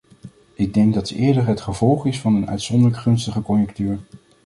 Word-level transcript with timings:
Ik 0.53 0.73
denk 0.73 0.93
dat 0.93 1.07
ze 1.07 1.15
eerder 1.15 1.47
het 1.47 1.61
gevolg 1.61 2.05
is 2.05 2.19
van 2.19 2.35
een 2.35 2.49
uitzonderlijk 2.49 2.97
gunstige 3.01 3.41
conjunctuur. 3.41 3.99